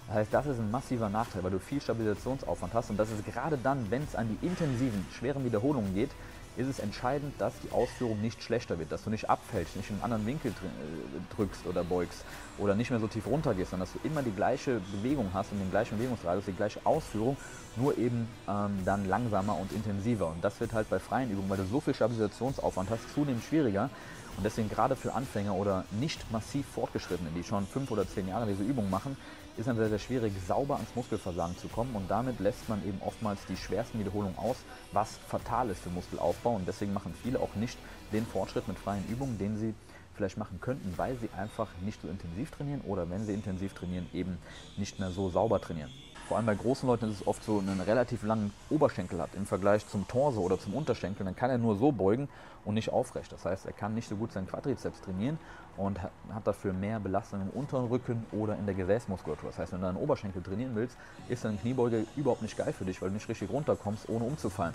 Das 0.07 0.17
heißt, 0.17 0.33
das 0.33 0.45
ist 0.47 0.59
ein 0.59 0.71
massiver 0.71 1.07
Nachteil, 1.07 1.41
weil 1.41 1.51
du 1.51 1.59
viel 1.59 1.79
Stabilisationsaufwand 1.79 2.73
hast 2.73 2.89
und 2.89 2.97
das 2.97 3.09
ist 3.09 3.25
gerade 3.25 3.57
dann, 3.57 3.89
wenn 3.89 4.03
es 4.03 4.13
an 4.13 4.27
die 4.27 4.45
intensiven, 4.45 5.05
schweren 5.17 5.45
Wiederholungen 5.45 5.93
geht, 5.95 6.11
ist 6.57 6.67
es 6.67 6.79
entscheidend, 6.79 7.33
dass 7.39 7.53
die 7.59 7.71
Ausführung 7.71 8.19
nicht 8.21 8.41
schlechter 8.41 8.79
wird, 8.79 8.91
dass 8.91 9.03
du 9.03 9.09
nicht 9.09 9.29
abfällst, 9.29 9.75
nicht 9.75 9.89
in 9.89 9.95
einen 9.95 10.03
anderen 10.03 10.25
Winkel 10.25 10.51
äh, 10.51 11.35
drückst 11.35 11.65
oder 11.67 11.83
beugst 11.83 12.25
oder 12.57 12.75
nicht 12.75 12.89
mehr 12.89 12.99
so 12.99 13.07
tief 13.07 13.27
runter 13.27 13.53
gehst, 13.53 13.71
sondern 13.71 13.87
dass 13.87 14.01
du 14.01 14.07
immer 14.07 14.23
die 14.23 14.31
gleiche 14.31 14.81
Bewegung 14.91 15.29
hast 15.33 15.51
und 15.51 15.59
den 15.59 15.69
gleichen 15.69 15.97
Bewegungsradius, 15.97 16.45
die 16.45 16.53
gleiche 16.53 16.79
Ausführung, 16.83 17.37
nur 17.75 17.97
eben 17.97 18.27
ähm, 18.49 18.79
dann 18.85 19.05
langsamer 19.05 19.57
und 19.57 19.71
intensiver. 19.71 20.27
Und 20.27 20.43
das 20.43 20.59
wird 20.59 20.73
halt 20.73 20.89
bei 20.89 20.99
freien 20.99 21.31
Übungen, 21.31 21.49
weil 21.49 21.57
du 21.57 21.65
so 21.65 21.79
viel 21.79 21.93
Stabilisationsaufwand 21.93 22.89
hast, 22.89 23.13
zunehmend 23.13 23.43
schwieriger. 23.43 23.89
Und 24.37 24.43
deswegen 24.43 24.69
gerade 24.69 24.95
für 24.95 25.13
Anfänger 25.13 25.55
oder 25.55 25.83
nicht 25.99 26.31
massiv 26.31 26.65
Fortgeschrittene, 26.67 27.31
die 27.35 27.43
schon 27.43 27.65
fünf 27.65 27.89
oder 27.89 28.07
zehn 28.07 28.27
Jahre 28.27 28.45
diese 28.45 28.63
Übung 28.63 28.89
machen, 28.89 29.17
ist 29.57 29.67
dann 29.67 29.77
sehr, 29.77 29.89
sehr 29.89 29.97
schwierig, 29.97 30.33
sauber 30.47 30.75
ans 30.75 30.95
Muskelversagen 30.95 31.57
zu 31.57 31.67
kommen 31.67 31.95
und 31.95 32.09
damit 32.11 32.39
lässt 32.39 32.69
man 32.69 32.87
eben 32.87 33.01
oftmals 33.03 33.39
die 33.49 33.57
schwersten 33.57 33.99
Wiederholungen 33.99 34.37
aus, 34.37 34.57
was 34.91 35.17
fatal 35.27 35.71
ist 35.71 35.81
für 35.81 35.89
Muskelaufbau 35.89 36.55
und 36.55 36.67
deswegen 36.67 36.93
machen 36.93 37.15
viele 37.23 37.39
auch 37.39 37.55
nicht 37.55 37.79
den 38.13 38.27
Fortschritt 38.27 38.67
mit 38.67 38.77
freien 38.77 39.03
Übungen, 39.09 39.39
den 39.39 39.57
sie 39.57 39.73
vielleicht 40.13 40.37
machen 40.37 40.59
könnten, 40.61 40.93
weil 40.97 41.17
sie 41.17 41.29
einfach 41.35 41.69
nicht 41.81 42.01
so 42.01 42.07
intensiv 42.07 42.51
trainieren 42.51 42.81
oder 42.81 43.09
wenn 43.09 43.25
sie 43.25 43.33
intensiv 43.33 43.73
trainieren, 43.73 44.07
eben 44.13 44.37
nicht 44.77 44.99
mehr 44.99 45.09
so 45.09 45.29
sauber 45.29 45.59
trainieren. 45.59 45.91
Vor 46.27 46.35
allem 46.35 46.45
bei 46.45 46.55
großen 46.55 46.87
Leuten 46.87 47.09
ist 47.09 47.21
es 47.21 47.27
oft 47.27 47.41
so, 47.41 47.59
einen 47.59 47.79
relativ 47.79 48.23
langen 48.23 48.51
Oberschenkel 48.69 49.21
hat 49.21 49.29
im 49.35 49.45
Vergleich 49.45 49.87
zum 49.87 50.05
Torso 50.09 50.41
oder 50.41 50.59
zum 50.59 50.73
Unterschenkel, 50.73 51.25
dann 51.25 51.37
kann 51.37 51.49
er 51.49 51.57
nur 51.57 51.77
so 51.77 51.93
beugen 51.93 52.27
und 52.65 52.73
nicht 52.73 52.91
aufrecht. 52.91 53.31
Das 53.31 53.45
heißt, 53.45 53.65
er 53.65 53.71
kann 53.71 53.95
nicht 53.95 54.09
so 54.09 54.17
gut 54.17 54.33
seinen 54.33 54.45
Quadrizeps 54.45 54.99
trainieren 54.99 55.39
und 55.77 56.01
hat 56.01 56.45
dafür 56.45 56.73
mehr 56.73 56.99
Belastung 56.99 57.41
im 57.41 57.49
unteren 57.51 57.85
Rücken 57.85 58.25
oder 58.33 58.57
in 58.57 58.65
der 58.65 58.75
Gesäßmuskulatur. 58.75 59.51
Das 59.51 59.57
heißt, 59.57 59.71
wenn 59.71 59.79
du 59.79 59.85
deinen 59.85 59.95
Oberschenkel 59.95 60.43
trainieren 60.43 60.71
willst, 60.75 60.97
ist 61.29 61.45
deine 61.45 61.55
Kniebeuge 61.55 62.05
überhaupt 62.17 62.41
nicht 62.41 62.57
geil 62.57 62.73
für 62.73 62.83
dich, 62.83 63.01
weil 63.01 63.07
du 63.07 63.15
nicht 63.15 63.29
richtig 63.29 63.49
runterkommst, 63.49 64.09
ohne 64.09 64.25
umzufallen. 64.25 64.73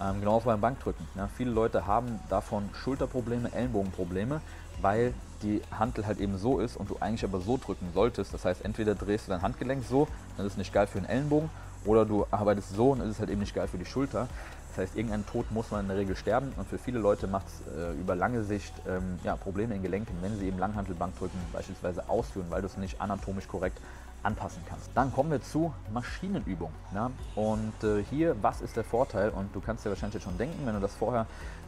Ähm, 0.00 0.20
genauso 0.20 0.46
beim 0.46 0.60
Bankdrücken. 0.60 1.08
Ja, 1.16 1.28
viele 1.28 1.50
Leute 1.50 1.88
haben 1.88 2.20
davon 2.28 2.68
Schulterprobleme, 2.72 3.52
Ellenbogenprobleme, 3.52 4.40
weil 4.80 5.12
die 5.44 5.62
Hantel 5.78 6.06
halt 6.06 6.18
eben 6.18 6.38
so 6.38 6.58
ist 6.58 6.76
und 6.76 6.90
du 6.90 6.96
eigentlich 7.00 7.24
aber 7.24 7.40
so 7.40 7.56
drücken 7.56 7.88
solltest. 7.94 8.34
Das 8.34 8.44
heißt, 8.44 8.64
entweder 8.64 8.94
drehst 8.94 9.26
du 9.26 9.32
dein 9.32 9.42
Handgelenk 9.42 9.84
so, 9.84 10.08
dann 10.36 10.46
ist 10.46 10.52
es 10.52 10.58
nicht 10.58 10.72
geil 10.72 10.86
für 10.86 10.98
den 10.98 11.08
Ellenbogen, 11.08 11.50
oder 11.84 12.06
du 12.06 12.26
arbeitest 12.30 12.74
so 12.74 12.92
und 12.92 13.00
ist 13.00 13.10
es 13.10 13.18
halt 13.18 13.30
eben 13.30 13.40
nicht 13.40 13.54
geil 13.54 13.68
für 13.68 13.78
die 13.78 13.84
Schulter. 13.84 14.26
Das 14.70 14.78
heißt, 14.78 14.96
irgendein 14.96 15.24
Tod 15.26 15.50
muss 15.52 15.70
man 15.70 15.82
in 15.82 15.88
der 15.88 15.98
Regel 15.98 16.16
sterben 16.16 16.52
und 16.56 16.66
für 16.66 16.78
viele 16.78 16.98
Leute 16.98 17.28
macht 17.28 17.46
es 17.46 17.78
äh, 17.78 17.92
über 17.92 18.16
lange 18.16 18.42
Sicht 18.42 18.72
ähm, 18.88 19.20
ja, 19.22 19.36
Probleme 19.36 19.74
in 19.74 19.82
Gelenken, 19.82 20.16
wenn 20.20 20.36
sie 20.36 20.48
eben 20.48 20.58
Langhantelbankdrücken 20.58 21.38
beispielsweise 21.52 22.08
ausführen, 22.08 22.46
weil 22.48 22.62
du 22.62 22.66
es 22.66 22.76
nicht 22.76 23.00
anatomisch 23.00 23.46
korrekt 23.46 23.78
anpassen 24.24 24.62
kannst. 24.68 24.90
Dann 24.94 25.12
kommen 25.12 25.30
wir 25.30 25.42
zu 25.42 25.72
Maschinenübung. 25.92 26.72
Ja? 26.94 27.10
Und 27.36 27.84
äh, 27.84 28.02
hier, 28.10 28.34
was 28.42 28.62
ist 28.62 28.76
der 28.76 28.84
Vorteil? 28.84 29.30
Und 29.30 29.54
du 29.54 29.60
kannst 29.60 29.84
dir 29.84 29.90
wahrscheinlich 29.90 30.22
schon 30.22 30.38
denken, 30.38 30.66
wenn 30.66 30.74
du 30.74 30.80
das 30.80 30.94
vorher 30.94 31.26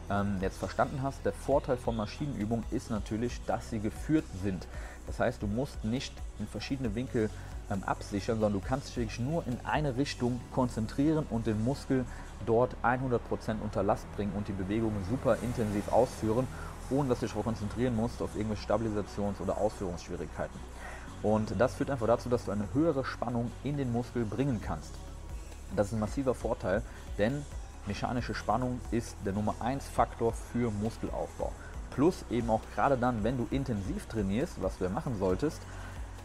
ähm, 0.09 0.37
jetzt 0.41 0.57
verstanden 0.57 1.01
hast, 1.03 1.25
der 1.25 1.33
Vorteil 1.33 1.77
von 1.77 1.95
Maschinenübung 1.95 2.63
ist 2.71 2.89
natürlich, 2.89 3.41
dass 3.45 3.69
sie 3.69 3.79
geführt 3.79 4.25
sind. 4.43 4.67
Das 5.05 5.19
heißt, 5.19 5.41
du 5.41 5.47
musst 5.47 5.83
nicht 5.83 6.13
in 6.39 6.47
verschiedene 6.47 6.95
Winkel 6.95 7.29
ähm, 7.69 7.83
absichern, 7.83 8.39
sondern 8.39 8.61
du 8.61 8.67
kannst 8.67 8.89
dich 8.89 8.97
wirklich 8.97 9.19
nur 9.19 9.45
in 9.47 9.57
eine 9.65 9.97
Richtung 9.97 10.39
konzentrieren 10.53 11.25
und 11.29 11.47
den 11.47 11.63
Muskel 11.63 12.05
dort 12.45 12.75
100% 12.83 13.19
unter 13.61 13.83
Last 13.83 14.05
bringen 14.15 14.33
und 14.35 14.47
die 14.47 14.53
Bewegungen 14.53 15.03
super 15.09 15.37
intensiv 15.41 15.91
ausführen, 15.91 16.47
ohne 16.89 17.09
dass 17.09 17.19
du 17.19 17.25
dich 17.25 17.33
darauf 17.33 17.45
konzentrieren 17.45 17.95
musst 17.95 18.21
auf 18.21 18.35
irgendwelche 18.35 18.65
Stabilisations- 18.65 19.41
oder 19.41 19.57
Ausführungsschwierigkeiten. 19.57 20.59
Und 21.23 21.59
das 21.59 21.73
führt 21.73 21.89
einfach 21.89 22.07
dazu, 22.07 22.29
dass 22.29 22.45
du 22.45 22.51
eine 22.51 22.67
höhere 22.73 23.03
Spannung 23.03 23.51
in 23.63 23.77
den 23.77 23.91
Muskel 23.91 24.23
bringen 24.23 24.61
kannst. 24.61 24.93
Das 25.75 25.87
ist 25.87 25.93
ein 25.93 25.99
massiver 25.99 26.33
Vorteil, 26.33 26.81
denn 27.17 27.43
mechanische 27.87 28.35
Spannung 28.35 28.79
ist 28.91 29.15
der 29.25 29.33
Nummer 29.33 29.55
1 29.59 29.87
Faktor 29.87 30.33
für 30.33 30.71
Muskelaufbau. 30.71 31.51
Plus 31.91 32.25
eben 32.29 32.49
auch 32.49 32.61
gerade 32.75 32.97
dann, 32.97 33.23
wenn 33.23 33.37
du 33.37 33.47
intensiv 33.49 34.05
trainierst, 34.05 34.61
was 34.61 34.77
du 34.77 34.83
ja 34.83 34.89
machen 34.89 35.17
solltest, 35.17 35.61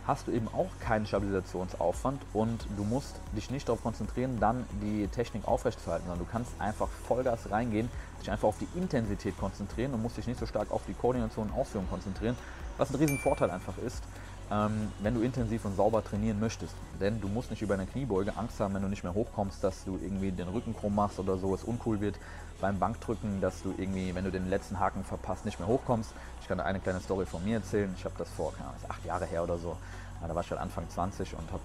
hast 0.06 0.26
du 0.26 0.32
eben 0.32 0.48
auch 0.48 0.68
keinen 0.80 1.06
Stabilisationsaufwand 1.06 2.20
und 2.32 2.66
du 2.76 2.84
musst 2.84 3.14
dich 3.36 3.50
nicht 3.50 3.68
darauf 3.68 3.82
konzentrieren, 3.82 4.38
dann 4.40 4.66
die 4.82 5.06
Technik 5.06 5.46
aufrechtzuerhalten, 5.46 6.06
sondern 6.08 6.26
du 6.26 6.30
kannst 6.30 6.50
einfach 6.58 6.88
Vollgas 7.06 7.50
reingehen, 7.50 7.88
dich 8.20 8.30
einfach 8.30 8.48
auf 8.48 8.58
die 8.58 8.68
Intensität 8.76 9.38
konzentrieren 9.38 9.94
und 9.94 10.02
musst 10.02 10.16
dich 10.16 10.26
nicht 10.26 10.40
so 10.40 10.46
stark 10.46 10.72
auf 10.72 10.82
die 10.86 10.94
Koordination 10.94 11.48
und 11.48 11.56
Ausführung 11.56 11.88
konzentrieren, 11.88 12.36
was 12.78 12.90
ein 12.90 12.96
riesen 12.96 13.18
Vorteil 13.18 13.50
einfach 13.50 13.78
ist, 13.78 14.02
wenn 14.50 15.14
du 15.14 15.22
intensiv 15.22 15.64
und 15.64 15.76
sauber 15.76 16.04
trainieren 16.04 16.38
möchtest. 16.38 16.74
Denn 17.00 17.20
du 17.20 17.28
musst 17.28 17.50
nicht 17.50 17.62
über 17.62 17.74
eine 17.74 17.86
Kniebeuge 17.86 18.36
Angst 18.36 18.60
haben, 18.60 18.74
wenn 18.74 18.82
du 18.82 18.88
nicht 18.88 19.02
mehr 19.02 19.14
hochkommst, 19.14 19.64
dass 19.64 19.84
du 19.84 19.98
irgendwie 20.02 20.30
den 20.30 20.48
Rücken 20.48 20.76
krumm 20.76 20.94
machst 20.94 21.18
oder 21.18 21.38
so, 21.38 21.54
es 21.54 21.64
uncool 21.64 22.00
wird 22.00 22.16
beim 22.60 22.78
Bankdrücken, 22.78 23.40
dass 23.40 23.62
du 23.62 23.74
irgendwie, 23.78 24.14
wenn 24.14 24.24
du 24.24 24.30
den 24.30 24.50
letzten 24.50 24.78
Haken 24.78 25.04
verpasst, 25.04 25.46
nicht 25.46 25.58
mehr 25.58 25.68
hochkommst. 25.68 26.12
Ich 26.42 26.48
kann 26.48 26.58
da 26.58 26.64
eine 26.64 26.80
kleine 26.80 27.00
Story 27.00 27.24
von 27.24 27.42
mir 27.44 27.56
erzählen. 27.56 27.92
Ich 27.96 28.04
habe 28.04 28.14
das 28.18 28.28
vor, 28.30 28.52
keine 28.52 28.68
Ahnung, 28.68 28.80
acht 28.88 29.04
Jahre 29.04 29.24
her 29.24 29.42
oder 29.42 29.58
so. 29.58 29.76
Da 30.20 30.34
war 30.34 30.42
ich 30.42 30.50
halt 30.50 30.60
Anfang 30.60 30.88
20 30.88 31.34
und 31.34 31.50
habe 31.50 31.62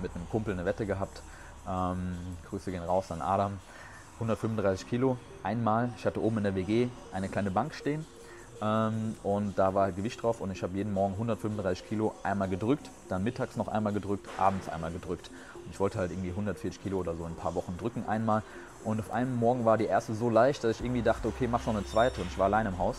mit 0.00 0.14
einem 0.14 0.28
Kumpel 0.30 0.54
eine 0.54 0.64
Wette 0.64 0.86
gehabt. 0.86 1.22
Ähm, 1.68 2.16
Grüße 2.48 2.70
gehen 2.72 2.82
raus 2.82 3.12
an 3.12 3.20
Adam. 3.20 3.58
135 4.14 4.88
Kilo 4.88 5.18
einmal. 5.42 5.90
Ich 5.96 6.06
hatte 6.06 6.20
oben 6.20 6.38
in 6.38 6.44
der 6.44 6.54
WG 6.54 6.88
eine 7.12 7.28
kleine 7.28 7.50
Bank 7.50 7.74
stehen 7.74 8.04
ähm, 8.04 8.21
und 8.62 9.54
da 9.56 9.74
war 9.74 9.90
Gewicht 9.90 10.22
drauf 10.22 10.40
und 10.40 10.52
ich 10.52 10.62
habe 10.62 10.76
jeden 10.76 10.94
Morgen 10.94 11.14
135 11.14 11.88
Kilo 11.88 12.14
einmal 12.22 12.48
gedrückt, 12.48 12.90
dann 13.08 13.24
mittags 13.24 13.56
noch 13.56 13.66
einmal 13.66 13.92
gedrückt, 13.92 14.28
abends 14.38 14.68
einmal 14.68 14.92
gedrückt. 14.92 15.30
Und 15.64 15.72
ich 15.72 15.80
wollte 15.80 15.98
halt 15.98 16.12
irgendwie 16.12 16.30
140 16.30 16.80
Kilo 16.80 16.98
oder 16.98 17.16
so 17.16 17.24
in 17.24 17.32
ein 17.32 17.36
paar 17.36 17.56
Wochen 17.56 17.76
drücken 17.76 18.04
einmal. 18.06 18.44
Und 18.84 19.00
auf 19.00 19.10
einem 19.10 19.36
Morgen 19.36 19.64
war 19.64 19.78
die 19.78 19.86
erste 19.86 20.14
so 20.14 20.30
leicht, 20.30 20.62
dass 20.62 20.76
ich 20.76 20.84
irgendwie 20.84 21.02
dachte, 21.02 21.26
okay, 21.26 21.48
mach 21.48 21.66
noch 21.66 21.74
eine 21.74 21.84
zweite 21.84 22.20
und 22.20 22.28
ich 22.28 22.38
war 22.38 22.44
allein 22.46 22.66
im 22.66 22.78
Haus. 22.78 22.98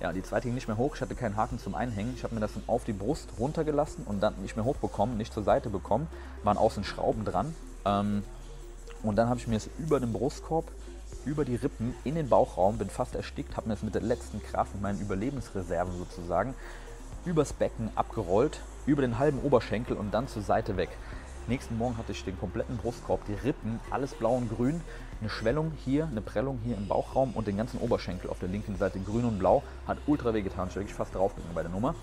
Ja, 0.00 0.12
die 0.12 0.22
zweite 0.22 0.46
ging 0.46 0.54
nicht 0.54 0.68
mehr 0.68 0.76
hoch, 0.76 0.94
ich 0.94 1.00
hatte 1.00 1.16
keinen 1.16 1.36
Haken 1.36 1.58
zum 1.58 1.74
Einhängen. 1.74 2.14
Ich 2.14 2.22
habe 2.22 2.34
mir 2.34 2.40
das 2.40 2.54
dann 2.54 2.62
auf 2.68 2.84
die 2.84 2.92
Brust 2.92 3.30
runtergelassen 3.38 4.04
und 4.04 4.20
dann 4.20 4.40
nicht 4.42 4.54
mehr 4.54 4.64
hochbekommen, 4.64 5.16
nicht 5.16 5.32
zur 5.32 5.42
Seite 5.42 5.70
bekommen. 5.70 6.06
Waren 6.44 6.56
außen 6.56 6.84
Schrauben 6.84 7.24
dran. 7.24 7.52
Ähm, 7.84 8.22
und 9.02 9.16
dann 9.16 9.28
habe 9.28 9.40
ich 9.40 9.48
mir 9.48 9.56
es 9.56 9.68
über 9.78 9.98
den 9.98 10.12
Brustkorb, 10.12 10.66
über 11.24 11.44
die 11.44 11.56
Rippen 11.56 11.94
in 12.04 12.14
den 12.14 12.28
Bauchraum, 12.28 12.78
bin 12.78 12.90
fast 12.90 13.14
erstickt, 13.14 13.56
habe 13.56 13.68
mir 13.68 13.74
es 13.74 13.82
mit 13.82 13.94
der 13.94 14.02
letzten 14.02 14.42
Kraft, 14.42 14.74
mit 14.74 14.82
meinen 14.82 15.00
Überlebensreserven 15.00 15.96
sozusagen, 15.96 16.54
übers 17.24 17.52
Becken 17.52 17.90
abgerollt, 17.94 18.60
über 18.86 19.02
den 19.02 19.18
halben 19.18 19.40
Oberschenkel 19.40 19.96
und 19.96 20.12
dann 20.12 20.28
zur 20.28 20.42
Seite 20.42 20.76
weg. 20.76 20.90
Nächsten 21.46 21.76
Morgen 21.76 21.98
hatte 21.98 22.12
ich 22.12 22.24
den 22.24 22.38
kompletten 22.38 22.78
Brustkorb, 22.78 23.24
die 23.26 23.34
Rippen, 23.34 23.78
alles 23.90 24.14
blau 24.14 24.34
und 24.36 24.48
grün, 24.48 24.80
eine 25.20 25.28
Schwellung 25.28 25.72
hier, 25.84 26.06
eine 26.06 26.20
Prellung 26.20 26.58
hier 26.64 26.76
im 26.76 26.88
Bauchraum 26.88 27.32
und 27.34 27.46
den 27.46 27.56
ganzen 27.56 27.80
Oberschenkel 27.80 28.30
auf 28.30 28.38
der 28.38 28.48
linken 28.48 28.76
Seite 28.76 28.98
grün 29.00 29.24
und 29.24 29.38
blau. 29.38 29.62
Hat 29.86 29.98
ultra 30.06 30.32
weh 30.32 30.42
getan, 30.42 30.68
ich 30.68 30.74
bin 30.74 30.82
wirklich 30.82 30.96
fast 30.96 31.14
draufgegangen 31.14 31.54
bei 31.54 31.62
der 31.62 31.70
Nummer. 31.70 31.94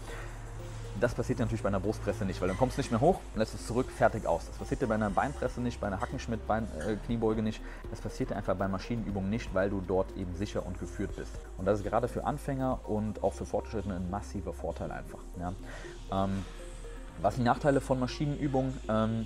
Das 1.02 1.16
passiert 1.16 1.40
natürlich 1.40 1.64
bei 1.64 1.70
einer 1.70 1.80
Brustpresse 1.80 2.26
nicht, 2.26 2.40
weil 2.42 2.48
dann 2.48 2.58
kommst 2.58 2.78
du 2.78 2.82
nicht 2.82 2.92
mehr 2.92 3.02
hoch 3.02 3.20
und 3.34 3.40
lässt 3.40 3.56
es 3.56 3.66
zurück, 3.66 3.90
fertig 3.90 4.28
aus. 4.28 4.46
Das 4.46 4.56
passiert 4.58 4.84
dir 4.84 4.88
bei 4.88 4.94
einer 4.94 5.10
Beinpresse 5.10 5.60
nicht, 5.60 5.82
bei 5.82 5.88
einer 5.88 6.00
Hackenschmidt, 6.00 6.48
Bein, 6.48 6.68
äh, 6.80 6.96
Kniebeuge 7.08 7.42
nicht. 7.42 7.60
Das 7.90 8.00
passiert 8.00 8.30
dir 8.30 8.36
einfach 8.36 8.56
bei 8.56 8.68
Maschinenübungen 8.68 9.28
nicht, 9.28 9.52
weil 9.56 9.72
du 9.72 9.82
dort 9.86 10.16
eben 10.16 10.36
sicher 10.36 10.64
und 10.64 10.80
geführt 10.80 11.16
bist. 11.16 11.32
Und 11.58 11.66
das 11.66 11.80
ist 11.80 11.86
gerade 11.86 12.08
für 12.08 12.24
Anfänger 12.24 12.82
und 12.88 13.24
auch 13.24 13.34
für 13.34 13.48
Fortgeschrittene 13.48 13.96
ein 13.96 14.12
massiver 14.12 14.54
Vorteil 14.54 14.92
einfach. 14.92 15.20
Ja. 15.40 15.54
Ähm, 16.12 16.46
was 17.20 17.36
die 17.36 17.42
Nachteile 17.42 17.82
von 17.82 18.00
Maschinenübungen? 18.00 18.78
Ähm, 18.88 19.26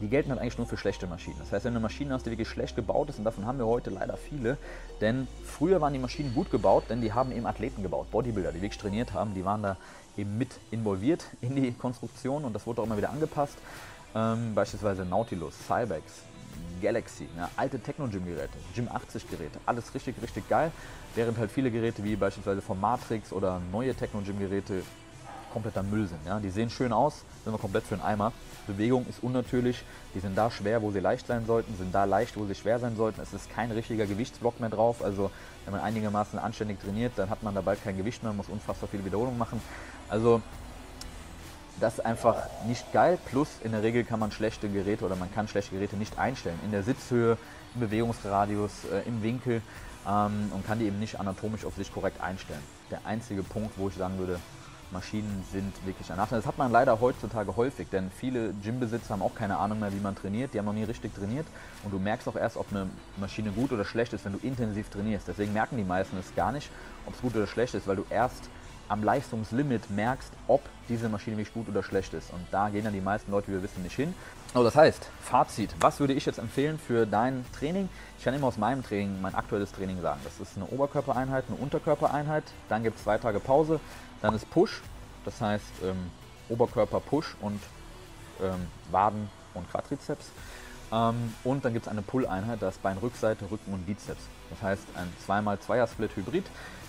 die 0.00 0.08
gelten 0.08 0.30
halt 0.30 0.40
eigentlich 0.40 0.58
nur 0.58 0.66
für 0.66 0.76
schlechte 0.76 1.06
Maschinen. 1.06 1.36
Das 1.38 1.52
heißt, 1.52 1.64
wenn 1.64 1.72
du 1.72 1.78
eine 1.78 1.82
Maschine 1.82 2.12
hast, 2.14 2.26
die 2.26 2.30
wirklich 2.30 2.48
schlecht 2.48 2.76
gebaut 2.76 3.08
ist, 3.08 3.18
und 3.18 3.24
davon 3.24 3.46
haben 3.46 3.58
wir 3.58 3.66
heute 3.66 3.90
leider 3.90 4.16
viele, 4.16 4.58
denn 5.00 5.26
früher 5.44 5.80
waren 5.80 5.92
die 5.92 5.98
Maschinen 5.98 6.34
gut 6.34 6.50
gebaut, 6.50 6.84
denn 6.88 7.00
die 7.00 7.12
haben 7.12 7.32
eben 7.32 7.46
Athleten 7.46 7.82
gebaut, 7.82 8.10
Bodybuilder, 8.10 8.52
die 8.52 8.60
wirklich 8.60 8.78
trainiert 8.78 9.12
haben, 9.12 9.34
die 9.34 9.44
waren 9.44 9.62
da 9.62 9.76
eben 10.16 10.36
mit 10.36 10.50
involviert 10.70 11.24
in 11.40 11.56
die 11.56 11.72
Konstruktion 11.72 12.44
und 12.44 12.52
das 12.52 12.66
wurde 12.66 12.82
auch 12.82 12.86
immer 12.86 12.96
wieder 12.96 13.10
angepasst. 13.10 13.56
Ähm, 14.14 14.54
beispielsweise 14.54 15.04
Nautilus, 15.04 15.54
Cybex, 15.66 16.22
Galaxy, 16.80 17.28
ja, 17.36 17.50
alte 17.56 17.78
Techno-Gym-Geräte, 17.78 18.56
Gym 18.74 18.88
80 18.88 19.30
Geräte, 19.30 19.58
alles 19.66 19.94
richtig, 19.94 20.16
richtig 20.22 20.48
geil. 20.48 20.72
Während 21.14 21.38
halt 21.38 21.50
viele 21.50 21.70
Geräte 21.70 22.04
wie 22.04 22.16
beispielsweise 22.16 22.60
von 22.60 22.78
Matrix 22.80 23.32
oder 23.32 23.60
neue 23.72 23.94
Techno-Gym-Geräte 23.94 24.82
kompletter 25.56 25.82
Müll 25.82 26.06
sind. 26.06 26.20
Ja? 26.26 26.38
Die 26.38 26.50
sehen 26.50 26.68
schön 26.68 26.92
aus, 26.92 27.24
sind 27.42 27.52
wir 27.52 27.58
komplett 27.58 27.84
für 27.84 27.94
einen 27.94 28.02
Eimer. 28.02 28.32
Bewegung 28.66 29.06
ist 29.08 29.22
unnatürlich, 29.22 29.82
die 30.14 30.20
sind 30.20 30.36
da 30.36 30.50
schwer, 30.50 30.82
wo 30.82 30.90
sie 30.90 31.00
leicht 31.00 31.26
sein 31.26 31.46
sollten, 31.46 31.74
sind 31.78 31.94
da 31.94 32.04
leicht, 32.04 32.36
wo 32.36 32.44
sie 32.44 32.54
schwer 32.54 32.78
sein 32.78 32.94
sollten. 32.96 33.22
Es 33.22 33.32
ist 33.32 33.50
kein 33.54 33.70
richtiger 33.70 34.06
Gewichtsblock 34.06 34.60
mehr 34.60 34.68
drauf. 34.68 35.02
Also 35.02 35.30
wenn 35.64 35.72
man 35.72 35.82
einigermaßen 35.82 36.38
anständig 36.38 36.80
trainiert, 36.80 37.12
dann 37.16 37.30
hat 37.30 37.42
man 37.42 37.54
da 37.54 37.62
bald 37.62 37.82
kein 37.82 37.96
Gewicht 37.96 38.22
mehr, 38.22 38.34
muss 38.34 38.48
unfassbar 38.48 38.88
viele 38.90 39.04
Wiederholungen 39.04 39.38
machen. 39.38 39.62
Also 40.10 40.42
das 41.80 41.94
ist 41.94 42.04
einfach 42.04 42.36
nicht 42.66 42.92
geil. 42.92 43.18
Plus 43.30 43.48
in 43.64 43.72
der 43.72 43.82
Regel 43.82 44.04
kann 44.04 44.20
man 44.20 44.32
schlechte 44.32 44.68
Geräte 44.68 45.06
oder 45.06 45.16
man 45.16 45.32
kann 45.32 45.48
schlechte 45.48 45.74
Geräte 45.74 45.96
nicht 45.96 46.18
einstellen. 46.18 46.58
In 46.64 46.70
der 46.70 46.82
Sitzhöhe, 46.82 47.38
im 47.74 47.80
Bewegungsradius, 47.80 48.72
äh, 48.92 49.08
im 49.08 49.22
Winkel 49.22 49.62
ähm, 50.06 50.50
und 50.52 50.66
kann 50.66 50.78
die 50.78 50.86
eben 50.86 50.98
nicht 50.98 51.18
anatomisch 51.18 51.64
auf 51.64 51.76
sich 51.76 51.92
korrekt 51.92 52.20
einstellen. 52.20 52.62
Der 52.90 53.00
einzige 53.04 53.42
Punkt, 53.42 53.78
wo 53.78 53.88
ich 53.88 53.94
sagen 53.94 54.18
würde, 54.18 54.38
Maschinen 54.92 55.44
sind 55.52 55.72
wirklich 55.84 56.10
ein 56.10 56.16
Nachteil. 56.16 56.38
Das 56.38 56.46
hat 56.46 56.58
man 56.58 56.70
leider 56.70 57.00
heutzutage 57.00 57.56
häufig, 57.56 57.88
denn 57.90 58.10
viele 58.10 58.52
Gymbesitzer 58.62 59.10
haben 59.10 59.22
auch 59.22 59.34
keine 59.34 59.58
Ahnung 59.58 59.80
mehr, 59.80 59.92
wie 59.92 60.00
man 60.00 60.14
trainiert. 60.14 60.54
Die 60.54 60.58
haben 60.58 60.66
noch 60.66 60.72
nie 60.72 60.84
richtig 60.84 61.14
trainiert 61.14 61.46
und 61.82 61.92
du 61.92 61.98
merkst 61.98 62.28
auch 62.28 62.36
erst, 62.36 62.56
ob 62.56 62.66
eine 62.70 62.88
Maschine 63.16 63.50
gut 63.50 63.72
oder 63.72 63.84
schlecht 63.84 64.12
ist, 64.12 64.24
wenn 64.24 64.32
du 64.32 64.38
intensiv 64.42 64.88
trainierst. 64.88 65.28
Deswegen 65.28 65.52
merken 65.52 65.76
die 65.76 65.84
meisten 65.84 66.16
es 66.18 66.34
gar 66.34 66.52
nicht, 66.52 66.70
ob 67.06 67.14
es 67.14 67.20
gut 67.20 67.34
oder 67.34 67.46
schlecht 67.46 67.74
ist, 67.74 67.86
weil 67.86 67.96
du 67.96 68.06
erst 68.10 68.48
am 68.88 69.02
Leistungslimit 69.02 69.90
merkst, 69.90 70.32
ob 70.46 70.62
diese 70.88 71.08
Maschine 71.08 71.36
wirklich 71.36 71.54
gut 71.54 71.68
oder 71.68 71.82
schlecht 71.82 72.14
ist. 72.14 72.32
Und 72.32 72.46
da 72.50 72.68
gehen 72.68 72.84
dann 72.84 72.92
die 72.92 73.00
meisten 73.00 73.30
Leute, 73.30 73.48
wie 73.48 73.52
wir 73.52 73.62
wissen, 73.62 73.82
nicht 73.82 73.96
hin. 73.96 74.14
Also 74.54 74.64
das 74.64 74.76
heißt, 74.76 75.08
Fazit, 75.20 75.74
was 75.80 76.00
würde 76.00 76.14
ich 76.14 76.24
jetzt 76.24 76.38
empfehlen 76.38 76.78
für 76.78 77.06
dein 77.06 77.44
Training? 77.58 77.88
Ich 78.18 78.24
kann 78.24 78.34
immer 78.34 78.46
aus 78.46 78.56
meinem 78.56 78.82
Training, 78.82 79.20
mein 79.20 79.34
aktuelles 79.34 79.72
Training 79.72 80.00
sagen. 80.00 80.20
Das 80.24 80.40
ist 80.40 80.56
eine 80.56 80.66
Oberkörpereinheit, 80.66 81.44
eine 81.48 81.56
Unterkörpereinheit, 81.56 82.44
dann 82.68 82.82
gibt 82.82 82.96
es 82.96 83.04
zwei 83.04 83.18
Tage 83.18 83.40
Pause, 83.40 83.80
dann 84.22 84.34
ist 84.34 84.48
Push, 84.50 84.82
das 85.24 85.40
heißt 85.40 85.64
ähm, 85.84 86.10
Oberkörper 86.48 87.00
Push 87.00 87.36
und 87.40 87.60
ähm, 88.42 88.66
Waden 88.90 89.28
und 89.54 89.70
Quadrizeps. 89.70 90.30
Ähm, 90.92 91.34
und 91.44 91.64
dann 91.64 91.72
gibt 91.72 91.86
es 91.86 91.90
eine 91.90 92.02
Pull-Einheit, 92.02 92.62
das 92.62 92.76
ist 92.76 92.82
Beinrückseite, 92.82 93.50
Rücken 93.50 93.72
und 93.72 93.86
Bizeps. 93.86 94.22
Das 94.50 94.62
heißt 94.62 94.84
ein 94.94 95.12
2x2er-Split 95.26 96.16
Hybrid, 96.16 96.44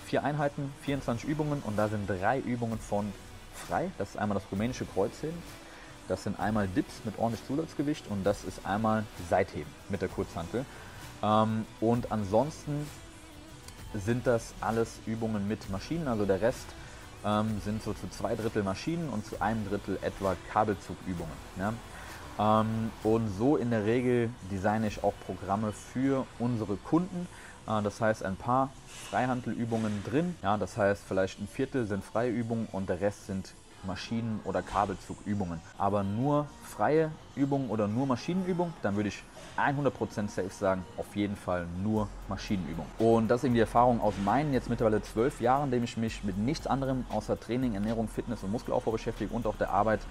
vier 0.07 0.23
Einheiten, 0.23 0.73
24 0.83 1.27
Übungen 1.27 1.61
und 1.65 1.77
da 1.77 1.89
sind 1.89 2.09
drei 2.09 2.39
Übungen 2.39 2.79
von 2.79 3.11
frei. 3.53 3.91
Das 3.97 4.11
ist 4.11 4.17
einmal 4.17 4.37
das 4.39 4.49
rumänische 4.51 4.85
Kreuzheben, 4.85 5.37
das 6.07 6.23
sind 6.23 6.39
einmal 6.39 6.67
Dips 6.67 7.01
mit 7.03 7.19
ordentlich 7.19 7.45
Zusatzgewicht 7.45 8.07
und 8.09 8.23
das 8.23 8.45
ist 8.45 8.65
einmal 8.65 9.03
Seitheben 9.29 9.69
mit 9.89 10.01
der 10.01 10.09
Kurzhantel. 10.09 10.65
Ähm, 11.21 11.65
und 11.81 12.11
ansonsten 12.11 12.87
sind 13.93 14.25
das 14.27 14.53
alles 14.61 14.99
Übungen 15.05 15.47
mit 15.47 15.69
Maschinen, 15.69 16.07
also 16.07 16.25
der 16.25 16.41
Rest 16.41 16.67
ähm, 17.25 17.61
sind 17.63 17.83
so 17.83 17.93
zu 17.93 18.07
zwei 18.09 18.35
Drittel 18.35 18.63
Maschinen 18.63 19.09
und 19.09 19.25
zu 19.25 19.41
einem 19.41 19.67
Drittel 19.67 19.99
etwa 20.01 20.35
Kabelzugübungen. 20.51 21.33
Ja? 21.57 21.73
Ähm, 22.39 22.91
und 23.03 23.29
so 23.37 23.57
in 23.57 23.71
der 23.71 23.85
Regel 23.85 24.29
designe 24.51 24.87
ich 24.87 25.03
auch 25.03 25.13
Programme 25.25 25.71
für 25.71 26.25
unsere 26.39 26.77
Kunden. 26.77 27.27
Äh, 27.67 27.81
das 27.83 28.01
heißt, 28.01 28.23
ein 28.23 28.35
paar 28.35 28.69
Freihandelübungen 29.09 30.03
drin. 30.03 30.35
Ja, 30.41 30.57
das 30.57 30.77
heißt, 30.77 31.03
vielleicht 31.07 31.39
ein 31.39 31.47
Viertel 31.47 31.85
sind 31.85 32.03
freie 32.03 32.31
Übungen 32.31 32.67
und 32.71 32.89
der 32.89 33.01
Rest 33.01 33.27
sind 33.27 33.53
Maschinen- 33.85 34.39
oder 34.43 34.61
Kabelzugübungen. 34.61 35.59
Aber 35.77 36.03
nur 36.03 36.47
freie 36.63 37.11
Übungen 37.35 37.69
oder 37.69 37.87
nur 37.87 38.07
Maschinenübungen, 38.07 38.73
dann 38.81 38.95
würde 38.95 39.09
ich 39.09 39.23
100% 39.57 40.29
safe 40.29 40.49
sagen, 40.49 40.85
auf 40.97 41.15
jeden 41.15 41.35
Fall 41.35 41.65
nur 41.81 42.07
Maschinenübungen. 42.27 42.91
Und 42.99 43.27
das 43.27 43.41
ist 43.41 43.45
eben 43.45 43.55
die 43.55 43.59
Erfahrung 43.59 44.01
aus 44.01 44.13
meinen 44.23 44.53
jetzt 44.53 44.69
mittlerweile 44.69 45.01
zwölf 45.01 45.41
Jahren, 45.41 45.65
in 45.65 45.71
dem 45.71 45.83
ich 45.83 45.97
mich 45.97 46.23
mit 46.23 46.37
nichts 46.37 46.67
anderem 46.67 47.05
außer 47.09 47.39
Training, 47.39 47.73
Ernährung, 47.73 48.07
Fitness 48.07 48.43
und 48.43 48.51
Muskelaufbau 48.51 48.91
beschäftige 48.91 49.33
und 49.33 49.47
auch 49.47 49.55
der 49.55 49.71
Arbeit 49.71 50.01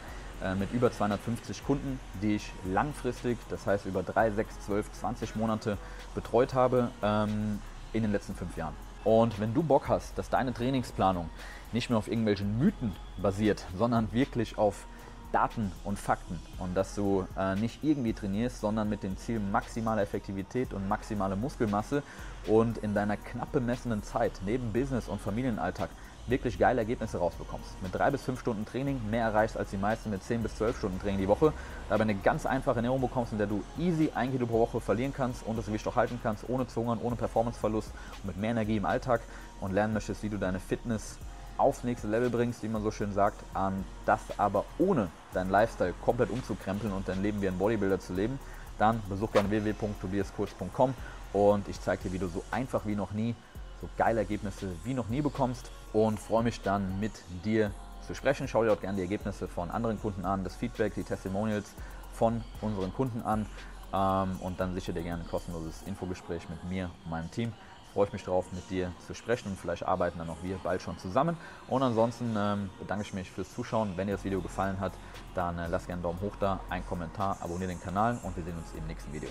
äh, 0.43 0.55
mit 0.55 0.73
über 0.73 0.91
250 0.91 1.65
Kunden, 1.65 2.01
die 2.23 2.37
ich 2.37 2.53
langfristig, 2.65 3.39
das 3.49 3.67
heißt 3.67 3.87
über 3.87 4.03
3, 4.03 4.33
6, 4.33 4.67
12, 4.67 4.93
20 4.93 5.37
Monate 5.37 5.79
betreut 6.15 6.55
habe 6.55 6.91
ähm, 7.03 7.61
in 7.93 8.03
den 8.03 8.13
letzten 8.13 8.35
fünf 8.35 8.57
Jahren. 8.57 8.75
Und 9.05 9.39
wenn 9.39 9.55
du 9.55 9.63
Bock 9.63 9.89
hast, 9.89 10.19
dass 10.19 10.29
deine 10.29 10.53
Trainingsplanung 10.53 11.31
nicht 11.73 11.91
mehr 11.91 11.99
auf 11.99 12.09
irgendwelchen 12.09 12.59
Mythen 12.59 12.93
basiert, 13.19 13.65
sondern 13.77 14.13
wirklich 14.13 14.59
auf 14.59 14.87
Daten 15.33 15.73
und 15.85 15.99
Fakten 15.99 16.41
und 16.59 16.75
dass 16.75 16.95
du 16.95 17.27
äh, 17.37 17.57
nicht 17.57 17.83
irgendwie 17.83 18.13
trainierst, 18.13 18.61
sondern 18.61 18.89
mit 18.89 19.03
dem 19.03 19.17
Ziel 19.17 19.41
maximale 19.41 20.03
Effektivität 20.03 20.73
und 20.73 20.89
maximale 20.89 21.37
Muskelmasse 21.37 22.03
und 22.47 22.79
in 22.79 22.95
deiner 22.95 23.17
knapp 23.17 23.53
bemessenen 23.53 24.03
Zeit 24.03 24.33
neben 24.47 24.73
Business 24.73 25.09
und 25.09 25.21
Familienalltag 25.21 25.91
wirklich 26.29 26.59
geile 26.59 26.81
Ergebnisse 26.81 27.19
rausbekommst. 27.19 27.83
Mit 27.83 27.95
drei 27.95 28.11
bis 28.11 28.23
fünf 28.23 28.41
Stunden 28.41 28.65
Training 28.65 29.01
mehr 29.11 29.27
erreichst 29.27 29.57
als 29.57 29.71
die 29.71 29.77
meisten 29.77 30.11
mit 30.11 30.23
zehn 30.23 30.43
bis 30.43 30.57
zwölf 30.57 30.77
Stunden 30.79 31.01
Training 31.01 31.19
die 31.19 31.29
Woche, 31.29 31.53
dabei 31.89 32.03
eine 32.03 32.15
ganz 32.15 32.47
einfache 32.47 32.77
Ernährung 32.77 33.01
bekommst, 33.01 33.33
in 33.33 33.39
der 33.39 33.47
du 33.47 33.63
easy 33.79 34.11
ein 34.15 34.33
Kilo 34.33 34.47
pro 34.47 34.61
Woche 34.61 34.81
verlieren 34.81 35.13
kannst 35.13 35.47
und 35.47 35.57
das 35.57 35.67
Gewicht 35.67 35.87
auch 35.87 35.97
halten 35.97 36.19
kannst, 36.23 36.49
ohne 36.49 36.67
zu 36.67 36.81
hungern, 36.81 36.99
ohne 37.03 37.17
Performanceverlust 37.17 37.93
und 38.23 38.27
mit 38.27 38.37
mehr 38.39 38.51
Energie 38.51 38.77
im 38.77 38.87
Alltag 38.87 39.21
und 39.61 39.73
lernen 39.73 39.95
möchtest, 39.95 40.23
wie 40.23 40.29
du 40.29 40.39
deine 40.39 40.59
Fitness 40.59 41.19
aufs 41.59 41.85
nächste 41.85 42.09
Level 42.09 42.31
bringst, 42.31 42.63
wie 42.63 42.69
man 42.69 42.83
so 42.83 42.91
schön 42.91 43.13
sagt, 43.13 43.43
an 43.55 43.85
das 44.05 44.21
aber 44.37 44.65
ohne 44.79 45.09
deinen 45.33 45.51
Lifestyle 45.51 45.95
komplett 46.05 46.31
umzukrempeln 46.31 46.93
und 46.93 47.09
dein 47.09 47.23
Leben 47.23 47.41
wie 47.43 47.49
ein 47.49 47.59
Bodybuilder 47.59 48.01
zu 48.01 48.13
leben, 48.13 48.39
dann 48.79 49.03
besuch 49.09 49.33
gerne 49.33 49.51
www.tobiaskurs.com 49.51 50.95
und 51.33 51.69
ich 51.69 51.81
zeige 51.81 52.05
dir, 52.05 52.13
wie 52.13 52.19
du 52.19 52.29
so 52.29 52.43
einfach 52.51 52.87
wie 52.87 52.95
noch 52.95 53.13
nie 53.13 53.35
so 53.81 53.89
geile 53.99 54.21
Ergebnisse 54.21 54.69
wie 54.85 54.95
noch 54.95 55.09
nie 55.09 55.21
bekommst 55.21 55.71
und 55.93 56.19
freue 56.19 56.43
mich 56.43 56.63
dann 56.63 56.99
mit 57.01 57.13
dir 57.45 57.71
zu 58.07 58.15
sprechen. 58.15 58.49
Schau 58.49 58.63
dir 58.63 58.69
dort 58.69 58.81
gerne 58.81 58.97
die 58.97 59.03
Ergebnisse 59.03 59.49
von 59.49 59.71
anderen 59.71 60.01
Kunden 60.01 60.25
an, 60.25 60.45
das 60.45 60.57
Feedback, 60.57 60.95
die 60.95 61.05
Testimonials 61.05 61.73
von 62.13 62.43
unseren 62.61 62.93
Kunden 62.95 63.23
an 63.23 63.47
ähm, 63.93 64.37
und 64.41 64.61
dann 64.61 64.75
sicher 64.75 64.93
dir 64.93 65.03
gerne 65.03 65.23
ein 65.23 65.29
kostenloses 65.29 65.83
Infogespräch 65.87 66.49
mit 66.49 66.65
mir 66.65 66.91
und 67.05 67.11
meinem 67.11 67.31
Team. 67.31 67.53
Freue 67.97 68.09
ich 68.09 68.13
mich 68.13 68.25
darauf, 68.25 68.53
mit 68.53 68.69
dir 68.69 68.93
zu 69.07 69.15
sprechen 69.15 69.49
und 69.49 69.59
vielleicht 69.59 69.89
arbeiten 69.89 70.19
dann 70.19 70.29
auch 70.29 70.43
wir 70.43 70.59
bald 70.59 70.83
schon 70.83 70.99
zusammen. 70.99 71.35
Und 71.67 71.83
ansonsten 71.83 72.35
ähm, 72.37 72.69
bedanke 72.79 73.07
ich 73.07 73.15
mich 73.15 73.31
fürs 73.31 73.55
Zuschauen. 73.55 73.95
Wenn 73.97 74.07
dir 74.07 74.13
das 74.13 74.25
Video 74.25 74.43
gefallen 74.43 74.79
hat, 74.81 74.93
dann 75.35 75.59
äh, 75.59 75.67
lass 75.67 75.87
gerne 75.87 75.95
einen 75.95 76.03
Daumen 76.03 76.21
hoch 76.21 76.37
da, 76.39 76.61
einen 76.69 76.85
Kommentar, 76.85 77.39
abonniere 77.41 77.71
den 77.71 77.81
Kanal 77.81 78.21
und 78.23 78.37
wir 78.37 78.45
sehen 78.45 78.59
uns 78.59 78.75
im 78.77 78.87
nächsten 78.87 79.11
Video. 79.15 79.31